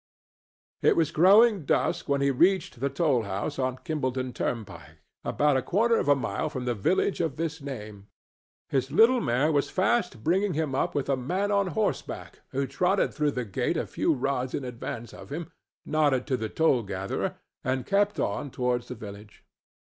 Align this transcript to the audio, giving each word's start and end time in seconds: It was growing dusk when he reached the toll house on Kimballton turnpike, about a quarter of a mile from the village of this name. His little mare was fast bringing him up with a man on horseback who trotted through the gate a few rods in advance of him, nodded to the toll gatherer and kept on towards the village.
It 0.81 0.95
was 0.97 1.11
growing 1.11 1.63
dusk 1.63 2.09
when 2.09 2.21
he 2.21 2.31
reached 2.31 2.79
the 2.79 2.89
toll 2.89 3.21
house 3.21 3.59
on 3.59 3.77
Kimballton 3.85 4.33
turnpike, 4.33 4.97
about 5.23 5.57
a 5.57 5.61
quarter 5.61 5.95
of 5.99 6.07
a 6.07 6.15
mile 6.15 6.49
from 6.49 6.65
the 6.65 6.73
village 6.73 7.21
of 7.21 7.35
this 7.35 7.61
name. 7.61 8.07
His 8.69 8.89
little 8.89 9.21
mare 9.21 9.51
was 9.51 9.69
fast 9.69 10.23
bringing 10.23 10.55
him 10.55 10.73
up 10.73 10.95
with 10.95 11.07
a 11.07 11.15
man 11.15 11.51
on 11.51 11.67
horseback 11.67 12.39
who 12.49 12.65
trotted 12.65 13.13
through 13.13 13.33
the 13.37 13.45
gate 13.45 13.77
a 13.77 13.85
few 13.85 14.11
rods 14.11 14.55
in 14.55 14.65
advance 14.65 15.13
of 15.13 15.31
him, 15.31 15.51
nodded 15.85 16.25
to 16.25 16.35
the 16.35 16.49
toll 16.49 16.81
gatherer 16.81 17.35
and 17.63 17.85
kept 17.85 18.19
on 18.19 18.49
towards 18.49 18.87
the 18.87 18.95
village. 18.95 19.43